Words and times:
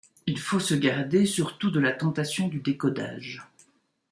Il 0.25 0.39
faut 0.39 0.59
se 0.59 0.73
garder, 0.73 1.27
surtout 1.27 1.69
de 1.69 1.79
la 1.79 1.91
tentation 1.91 2.47
du 2.47 2.57
décodage. 2.59 3.43